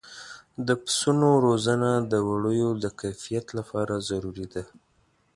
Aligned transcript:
د 0.67 0.69
پسونو 0.83 1.29
روزنه 1.45 1.89
د 2.11 2.13
وړیو 2.29 2.69
د 2.83 2.85
کیفیت 3.01 3.45
لپاره 3.57 3.93
ضروري 4.09 4.47
ده. 4.53 4.63